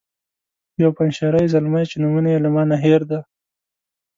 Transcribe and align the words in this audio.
یو 0.81 0.89
پنجشیری 0.97 1.45
زلمی 1.53 1.83
چې 1.89 1.95
نومونه 2.01 2.29
یې 2.33 2.39
له 2.45 2.49
ما 2.55 2.63
نه 2.71 2.77
هیر 2.83 3.01
دي. 3.09 3.19